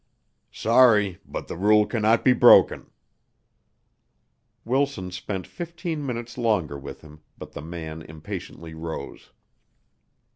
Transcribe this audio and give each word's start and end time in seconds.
"Sorry, 0.51 1.19
but 1.27 1.47
the 1.47 1.55
rule 1.55 1.85
cannot 1.85 2.25
be 2.25 2.33
broken." 2.33 2.89
Wilson 4.65 5.11
spent 5.11 5.45
fifteen 5.45 6.03
minutes 6.03 6.39
longer 6.39 6.79
with 6.79 7.01
him, 7.01 7.21
but 7.37 7.51
the 7.51 7.61
man 7.61 8.01
impatiently 8.01 8.73
rose. 8.73 9.29